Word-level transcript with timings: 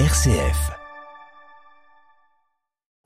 RCF. 0.00 0.72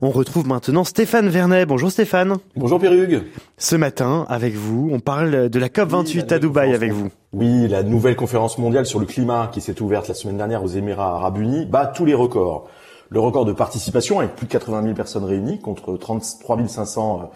On 0.01 0.09
retrouve 0.09 0.47
maintenant 0.47 0.83
Stéphane 0.83 1.29
Vernet. 1.29 1.67
Bonjour 1.67 1.91
Stéphane. 1.91 2.37
Bonjour 2.55 2.79
Pierrugue. 2.79 3.27
Ce 3.59 3.75
matin, 3.75 4.25
avec 4.27 4.55
vous, 4.55 4.89
on 4.91 4.99
parle 4.99 5.49
de 5.49 5.59
la 5.59 5.67
COP28 5.67 6.15
Oui, 6.15 6.33
à 6.33 6.39
Dubaï 6.39 6.73
avec 6.73 6.91
vous. 6.91 7.09
Oui, 7.31 7.67
la 7.67 7.83
nouvelle 7.83 8.15
conférence 8.15 8.57
mondiale 8.57 8.87
sur 8.87 8.99
le 8.99 9.05
climat 9.05 9.51
qui 9.53 9.61
s'est 9.61 9.79
ouverte 9.83 10.07
la 10.07 10.15
semaine 10.15 10.37
dernière 10.37 10.63
aux 10.63 10.67
Émirats 10.67 11.13
Arabes 11.13 11.37
Unis 11.37 11.67
bat 11.67 11.85
tous 11.85 12.05
les 12.05 12.15
records. 12.15 12.67
Le 13.09 13.19
record 13.19 13.45
de 13.45 13.53
participation 13.53 14.17
avec 14.17 14.35
plus 14.35 14.47
de 14.47 14.51
80 14.51 14.81
000 14.81 14.95
personnes 14.95 15.25
réunies 15.25 15.59
contre 15.59 15.95
33 15.95 16.67
500 16.67 17.29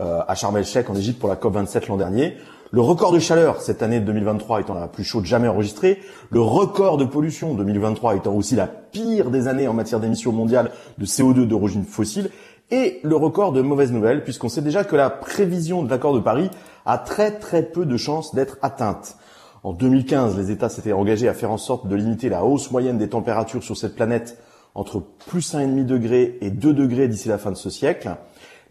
euh, 0.00 0.20
à 0.28 0.34
Sharm 0.36 0.56
el-Sheikh 0.56 0.88
en 0.88 0.94
Égypte 0.94 1.18
pour 1.18 1.28
la 1.28 1.34
COP27 1.34 1.88
l'an 1.88 1.96
dernier. 1.96 2.36
Le 2.72 2.80
record 2.80 3.10
de 3.10 3.18
chaleur 3.18 3.60
cette 3.60 3.82
année 3.82 3.98
2023 3.98 4.60
étant 4.60 4.74
la 4.74 4.86
plus 4.86 5.02
chaude 5.02 5.24
jamais 5.24 5.48
enregistrée, 5.48 5.98
le 6.30 6.40
record 6.40 6.98
de 6.98 7.04
pollution 7.04 7.54
2023 7.54 8.14
étant 8.14 8.32
aussi 8.32 8.54
la 8.54 8.68
pire 8.68 9.32
des 9.32 9.48
années 9.48 9.66
en 9.66 9.72
matière 9.72 9.98
d'émissions 9.98 10.30
mondiales 10.30 10.70
de 10.96 11.04
CO2 11.04 11.48
d'origine 11.48 11.82
fossile, 11.82 12.30
et 12.70 13.00
le 13.02 13.16
record 13.16 13.50
de 13.50 13.60
mauvaises 13.60 13.90
nouvelles 13.90 14.22
puisqu'on 14.22 14.48
sait 14.48 14.62
déjà 14.62 14.84
que 14.84 14.94
la 14.94 15.10
prévision 15.10 15.82
de 15.82 15.90
l'accord 15.90 16.14
de 16.14 16.20
Paris 16.20 16.48
a 16.86 16.96
très 16.96 17.40
très 17.40 17.64
peu 17.64 17.84
de 17.84 17.96
chances 17.96 18.36
d'être 18.36 18.56
atteinte. 18.62 19.16
En 19.64 19.72
2015, 19.72 20.38
les 20.38 20.52
États 20.52 20.68
s'étaient 20.68 20.92
engagés 20.92 21.26
à 21.26 21.34
faire 21.34 21.50
en 21.50 21.58
sorte 21.58 21.88
de 21.88 21.96
limiter 21.96 22.28
la 22.28 22.44
hausse 22.44 22.70
moyenne 22.70 22.98
des 22.98 23.08
températures 23.08 23.64
sur 23.64 23.76
cette 23.76 23.96
planète 23.96 24.38
entre 24.76 25.02
plus 25.26 25.54
1,5 25.54 25.86
degré 25.86 26.38
et 26.40 26.50
2 26.50 26.72
degrés 26.72 27.08
d'ici 27.08 27.28
la 27.28 27.38
fin 27.38 27.50
de 27.50 27.56
ce 27.56 27.68
siècle. 27.68 28.10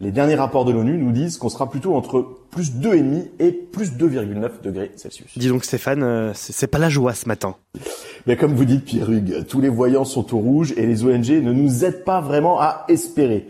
Les 0.02 0.12
derniers 0.12 0.34
rapports 0.34 0.64
de 0.64 0.72
l'ONU 0.72 0.96
nous 0.96 1.12
disent 1.12 1.36
qu'on 1.36 1.50
sera 1.50 1.68
plutôt 1.68 1.94
entre 1.94 2.26
plus 2.50 2.72
2,5 2.72 3.26
et 3.38 3.52
plus 3.52 3.92
2,9 3.92 4.62
degrés 4.62 4.92
Celsius. 4.96 5.36
Dis 5.36 5.48
donc 5.48 5.62
Stéphane, 5.62 6.02
euh, 6.02 6.32
c'est 6.34 6.54
c'est 6.54 6.68
pas 6.68 6.78
la 6.78 6.88
joie 6.88 7.12
ce 7.12 7.28
matin. 7.28 7.56
Mais 8.26 8.36
comme 8.36 8.54
vous 8.54 8.64
dites 8.64 8.86
Pierre 8.86 9.10
Hugues, 9.10 9.44
tous 9.46 9.60
les 9.60 9.68
voyants 9.68 10.06
sont 10.06 10.34
au 10.34 10.38
rouge 10.38 10.72
et 10.78 10.86
les 10.86 11.04
ONG 11.04 11.28
ne 11.28 11.52
nous 11.52 11.84
aident 11.84 12.04
pas 12.04 12.22
vraiment 12.22 12.58
à 12.60 12.86
espérer. 12.88 13.46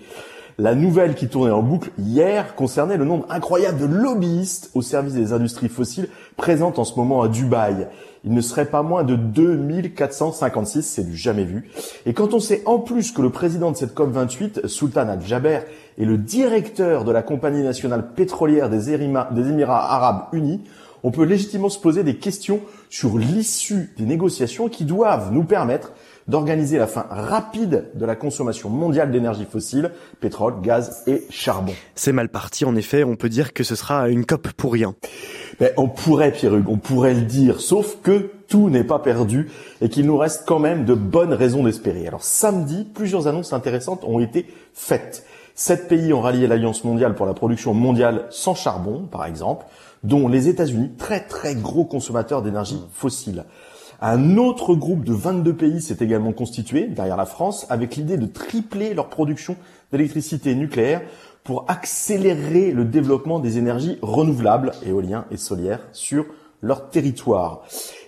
La 0.60 0.74
nouvelle 0.74 1.14
qui 1.14 1.26
tournait 1.26 1.50
en 1.50 1.62
boucle 1.62 1.90
hier 1.98 2.54
concernait 2.54 2.98
le 2.98 3.06
nombre 3.06 3.24
incroyable 3.30 3.78
de 3.78 3.86
lobbyistes 3.86 4.70
au 4.74 4.82
service 4.82 5.14
des 5.14 5.32
industries 5.32 5.70
fossiles 5.70 6.10
présentes 6.36 6.78
en 6.78 6.84
ce 6.84 6.96
moment 6.96 7.22
à 7.22 7.28
Dubaï. 7.28 7.88
Il 8.24 8.34
ne 8.34 8.42
serait 8.42 8.66
pas 8.66 8.82
moins 8.82 9.02
de 9.02 9.16
2456, 9.16 10.82
c'est 10.82 11.04
du 11.04 11.16
jamais 11.16 11.44
vu. 11.44 11.70
Et 12.04 12.12
quand 12.12 12.34
on 12.34 12.40
sait 12.40 12.60
en 12.66 12.78
plus 12.78 13.12
que 13.12 13.22
le 13.22 13.30
président 13.30 13.70
de 13.70 13.76
cette 13.78 13.96
COP28, 13.96 14.66
Sultan 14.66 15.08
Al-Jaber, 15.08 15.60
est 15.98 16.04
le 16.04 16.18
directeur 16.18 17.04
de 17.04 17.12
la 17.12 17.22
compagnie 17.22 17.62
nationale 17.62 18.12
pétrolière 18.14 18.68
des 18.68 18.90
des 18.90 19.48
Émirats 19.48 19.94
arabes 19.94 20.26
unis, 20.34 20.60
on 21.02 21.10
peut 21.10 21.24
légitimement 21.24 21.68
se 21.68 21.78
poser 21.78 22.04
des 22.04 22.16
questions 22.16 22.60
sur 22.88 23.18
l'issue 23.18 23.92
des 23.96 24.04
négociations 24.04 24.68
qui 24.68 24.84
doivent 24.84 25.32
nous 25.32 25.44
permettre 25.44 25.92
d'organiser 26.28 26.78
la 26.78 26.86
fin 26.86 27.06
rapide 27.10 27.90
de 27.94 28.06
la 28.06 28.14
consommation 28.14 28.70
mondiale 28.70 29.10
d'énergie 29.10 29.46
fossile, 29.50 29.90
pétrole, 30.20 30.60
gaz 30.62 31.02
et 31.06 31.24
charbon. 31.28 31.72
C'est 31.94 32.12
mal 32.12 32.28
parti 32.28 32.64
en 32.64 32.76
effet, 32.76 33.04
on 33.04 33.16
peut 33.16 33.28
dire 33.28 33.52
que 33.52 33.64
ce 33.64 33.74
sera 33.74 34.08
une 34.08 34.24
COP 34.24 34.52
pour 34.52 34.72
rien. 34.72 34.94
Mais 35.58 35.74
on 35.76 35.88
pourrait, 35.88 36.32
Pierre-Hugues, 36.32 36.68
on 36.68 36.78
pourrait 36.78 37.14
le 37.14 37.22
dire, 37.22 37.60
sauf 37.60 37.98
que 38.02 38.30
tout 38.48 38.70
n'est 38.70 38.84
pas 38.84 38.98
perdu 38.98 39.50
et 39.80 39.88
qu'il 39.88 40.06
nous 40.06 40.16
reste 40.16 40.44
quand 40.46 40.58
même 40.58 40.84
de 40.84 40.94
bonnes 40.94 41.34
raisons 41.34 41.64
d'espérer. 41.64 42.06
Alors 42.06 42.24
samedi, 42.24 42.86
plusieurs 42.94 43.26
annonces 43.26 43.52
intéressantes 43.52 44.04
ont 44.04 44.20
été 44.20 44.46
faites. 44.72 45.24
Sept 45.54 45.88
pays 45.88 46.12
ont 46.12 46.22
rallié 46.22 46.46
l'Alliance 46.46 46.84
mondiale 46.84 47.14
pour 47.14 47.26
la 47.26 47.34
production 47.34 47.74
mondiale 47.74 48.26
sans 48.30 48.54
charbon, 48.54 49.06
par 49.10 49.26
exemple, 49.26 49.66
dont 50.02 50.28
les 50.28 50.48
États-Unis, 50.48 50.92
très 50.98 51.20
très 51.20 51.54
gros 51.54 51.84
consommateurs 51.84 52.42
d'énergie 52.42 52.80
fossile. 52.92 53.44
Un 54.02 54.38
autre 54.38 54.74
groupe 54.74 55.04
de 55.04 55.12
22 55.12 55.54
pays 55.54 55.82
s'est 55.82 55.98
également 56.00 56.32
constitué, 56.32 56.86
derrière 56.86 57.18
la 57.18 57.26
France, 57.26 57.66
avec 57.68 57.96
l'idée 57.96 58.16
de 58.16 58.26
tripler 58.26 58.94
leur 58.94 59.10
production 59.10 59.56
d'électricité 59.92 60.54
nucléaire 60.54 61.02
pour 61.44 61.66
accélérer 61.68 62.70
le 62.70 62.86
développement 62.86 63.40
des 63.40 63.58
énergies 63.58 63.98
renouvelables, 64.00 64.72
éoliens 64.86 65.26
et 65.30 65.36
solaires, 65.36 65.86
sur 65.92 66.24
leur 66.62 66.88
territoire. 66.88 67.62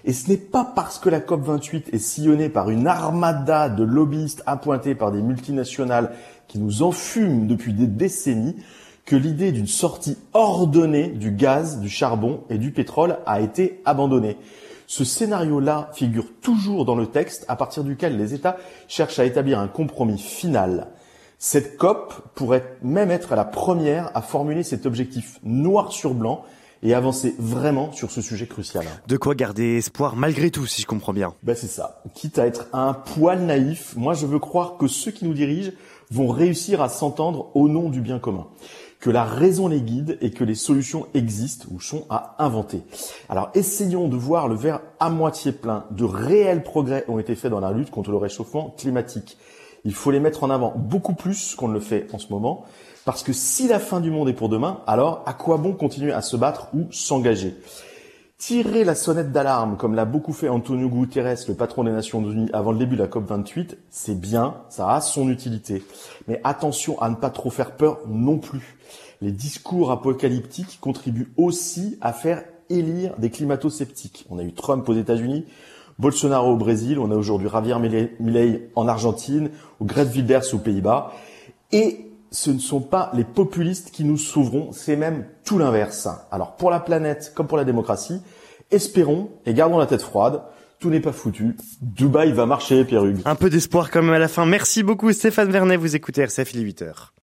Et 0.04 0.12
ce 0.12 0.30
n'est 0.30 0.36
pas 0.36 0.64
parce 0.64 0.98
que 0.98 1.08
la 1.08 1.20
COP28 1.20 1.94
est 1.94 1.98
sillonnée 1.98 2.48
par 2.48 2.70
une 2.70 2.86
armada 2.86 3.68
de 3.68 3.82
lobbyistes 3.84 4.42
appointés 4.46 4.94
par 4.94 5.12
des 5.12 5.22
multinationales 5.22 6.12
qui 6.48 6.58
nous 6.58 6.82
enfument 6.82 7.46
depuis 7.46 7.72
des 7.72 7.86
décennies 7.86 8.56
que 9.04 9.16
l'idée 9.16 9.52
d'une 9.52 9.66
sortie 9.66 10.16
ordonnée 10.32 11.08
du 11.08 11.32
gaz, 11.32 11.80
du 11.80 11.88
charbon 11.88 12.44
et 12.50 12.58
du 12.58 12.70
pétrole 12.70 13.18
a 13.26 13.40
été 13.40 13.80
abandonnée. 13.84 14.36
Ce 14.86 15.04
scénario-là 15.04 15.90
figure 15.94 16.26
toujours 16.40 16.84
dans 16.84 16.94
le 16.94 17.06
texte 17.06 17.44
à 17.48 17.56
partir 17.56 17.82
duquel 17.82 18.16
les 18.16 18.34
États 18.34 18.58
cherchent 18.88 19.18
à 19.18 19.24
établir 19.24 19.58
un 19.58 19.68
compromis 19.68 20.18
final. 20.18 20.88
Cette 21.38 21.76
COP 21.76 22.14
pourrait 22.34 22.76
même 22.82 23.10
être 23.10 23.34
la 23.34 23.44
première 23.44 24.10
à 24.14 24.22
formuler 24.22 24.62
cet 24.62 24.86
objectif 24.86 25.40
noir 25.42 25.92
sur 25.92 26.14
blanc 26.14 26.44
et 26.84 26.94
avancer 26.94 27.34
vraiment 27.38 27.92
sur 27.92 28.10
ce 28.10 28.20
sujet 28.20 28.46
crucial. 28.46 28.84
De 29.08 29.16
quoi 29.16 29.34
garder 29.34 29.76
espoir 29.76 30.14
malgré 30.14 30.50
tout, 30.50 30.66
si 30.66 30.82
je 30.82 30.86
comprends 30.86 31.12
bien. 31.12 31.34
Ben 31.42 31.56
c'est 31.56 31.68
ça. 31.68 32.02
Quitte 32.14 32.38
à 32.38 32.46
être 32.46 32.66
un 32.72 32.92
poil 32.92 33.40
naïf, 33.40 33.94
moi 33.96 34.14
je 34.14 34.26
veux 34.26 34.40
croire 34.40 34.76
que 34.76 34.88
ceux 34.88 35.10
qui 35.10 35.24
nous 35.24 35.34
dirigent 35.34 35.72
vont 36.10 36.28
réussir 36.28 36.82
à 36.82 36.88
s'entendre 36.88 37.50
au 37.54 37.68
nom 37.68 37.88
du 37.88 38.00
bien 38.00 38.18
commun 38.18 38.46
que 39.02 39.10
la 39.10 39.24
raison 39.24 39.66
les 39.66 39.80
guide 39.80 40.16
et 40.20 40.30
que 40.30 40.44
les 40.44 40.54
solutions 40.54 41.08
existent 41.12 41.66
ou 41.72 41.80
sont 41.80 42.06
à 42.08 42.36
inventer. 42.38 42.82
Alors 43.28 43.50
essayons 43.52 44.06
de 44.06 44.16
voir 44.16 44.46
le 44.46 44.54
verre 44.54 44.80
à 45.00 45.10
moitié 45.10 45.50
plein. 45.50 45.86
De 45.90 46.04
réels 46.04 46.62
progrès 46.62 47.04
ont 47.08 47.18
été 47.18 47.34
faits 47.34 47.50
dans 47.50 47.58
la 47.58 47.72
lutte 47.72 47.90
contre 47.90 48.12
le 48.12 48.16
réchauffement 48.16 48.72
climatique. 48.78 49.36
Il 49.84 49.92
faut 49.92 50.12
les 50.12 50.20
mettre 50.20 50.44
en 50.44 50.50
avant 50.50 50.72
beaucoup 50.76 51.14
plus 51.14 51.56
qu'on 51.56 51.66
ne 51.66 51.74
le 51.74 51.80
fait 51.80 52.06
en 52.12 52.20
ce 52.20 52.28
moment, 52.30 52.64
parce 53.04 53.24
que 53.24 53.32
si 53.32 53.66
la 53.66 53.80
fin 53.80 54.00
du 54.00 54.12
monde 54.12 54.28
est 54.28 54.34
pour 54.34 54.48
demain, 54.48 54.82
alors 54.86 55.24
à 55.26 55.34
quoi 55.34 55.56
bon 55.56 55.72
continuer 55.72 56.12
à 56.12 56.22
se 56.22 56.36
battre 56.36 56.68
ou 56.72 56.86
s'engager? 56.92 57.56
Tirer 58.42 58.82
la 58.82 58.96
sonnette 58.96 59.30
d'alarme, 59.30 59.76
comme 59.76 59.94
l'a 59.94 60.04
beaucoup 60.04 60.32
fait 60.32 60.48
Antonio 60.48 60.88
Guterres, 60.88 61.38
le 61.46 61.54
patron 61.54 61.84
des 61.84 61.92
Nations 61.92 62.28
Unies, 62.28 62.50
avant 62.52 62.72
le 62.72 62.78
début 62.78 62.96
de 62.96 63.02
la 63.02 63.06
COP28, 63.06 63.76
c'est 63.88 64.20
bien, 64.20 64.56
ça 64.68 64.90
a 64.90 65.00
son 65.00 65.28
utilité. 65.28 65.84
Mais 66.26 66.40
attention 66.42 67.00
à 67.00 67.08
ne 67.08 67.14
pas 67.14 67.30
trop 67.30 67.50
faire 67.50 67.76
peur 67.76 68.00
non 68.08 68.38
plus. 68.38 68.76
Les 69.20 69.30
discours 69.30 69.92
apocalyptiques 69.92 70.78
contribuent 70.80 71.32
aussi 71.36 71.98
à 72.00 72.12
faire 72.12 72.42
élire 72.68 73.14
des 73.16 73.30
climato-sceptiques. 73.30 74.26
On 74.28 74.40
a 74.40 74.42
eu 74.42 74.52
Trump 74.52 74.88
aux 74.88 74.94
États-Unis, 74.94 75.44
Bolsonaro 76.00 76.54
au 76.54 76.56
Brésil, 76.56 76.98
on 76.98 77.12
a 77.12 77.14
aujourd'hui 77.14 77.48
Javier 77.48 77.76
Milei 78.18 78.70
en 78.74 78.88
Argentine, 78.88 79.50
ou 79.78 79.84
Greta 79.84 80.10
Wilders 80.10 80.52
aux 80.52 80.58
Pays-Bas. 80.58 81.12
Et 81.70 82.11
ce 82.32 82.50
ne 82.50 82.58
sont 82.58 82.80
pas 82.80 83.10
les 83.14 83.24
populistes 83.24 83.90
qui 83.90 84.04
nous 84.04 84.16
sauveront, 84.16 84.72
c'est 84.72 84.96
même 84.96 85.26
tout 85.44 85.58
l'inverse. 85.58 86.08
Alors 86.30 86.56
pour 86.56 86.70
la 86.70 86.80
planète 86.80 87.32
comme 87.36 87.46
pour 87.46 87.58
la 87.58 87.64
démocratie, 87.64 88.20
espérons 88.70 89.30
et 89.46 89.54
gardons 89.54 89.78
la 89.78 89.86
tête 89.86 90.02
froide. 90.02 90.42
Tout 90.80 90.90
n'est 90.90 91.00
pas 91.00 91.12
foutu. 91.12 91.56
Dubaï 91.80 92.32
va 92.32 92.44
marcher, 92.44 92.84
Pierre. 92.84 93.04
Un 93.24 93.34
peu 93.36 93.48
d'espoir 93.50 93.92
quand 93.92 94.02
même 94.02 94.14
à 94.14 94.18
la 94.18 94.26
fin. 94.26 94.46
Merci 94.46 94.82
beaucoup 94.82 95.12
Stéphane 95.12 95.52
Vernet, 95.52 95.76
vous 95.76 95.94
écoutez 95.94 96.22
RCF 96.22 96.54
il 96.54 96.66
est 96.66 96.72
8h. 96.72 97.12